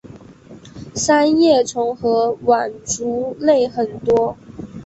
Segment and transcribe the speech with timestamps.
[0.95, 4.35] 三叶虫和腕足类很多。